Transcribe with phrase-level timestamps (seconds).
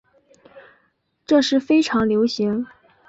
[1.27, 2.65] 这是非常流行。